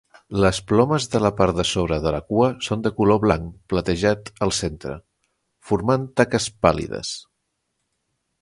[0.43, 4.33] Les plomes de la part de sobre de la cua són de color blanc platejat
[4.47, 4.97] al centre,
[5.73, 7.17] formant taques pàl·lides.